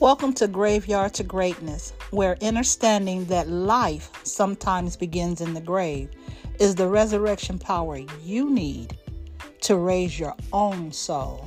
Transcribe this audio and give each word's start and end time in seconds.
Welcome 0.00 0.32
to 0.36 0.48
Graveyard 0.48 1.12
to 1.12 1.22
Greatness, 1.22 1.92
where 2.10 2.42
understanding 2.42 3.26
that 3.26 3.50
life 3.50 4.10
sometimes 4.24 4.96
begins 4.96 5.42
in 5.42 5.52
the 5.52 5.60
grave 5.60 6.08
is 6.58 6.74
the 6.74 6.88
resurrection 6.88 7.58
power 7.58 7.98
you 8.24 8.48
need 8.48 8.96
to 9.60 9.76
raise 9.76 10.18
your 10.18 10.34
own 10.54 10.90
soul. 10.90 11.46